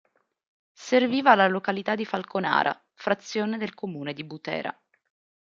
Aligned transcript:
Serviva 0.73 1.35
la 1.35 1.47
località 1.47 1.93
di 1.93 2.05
Falconara, 2.05 2.75
frazione 2.95 3.59
del 3.59 3.75
comune 3.75 4.13
di 4.13 4.23
Butera. 4.23 4.75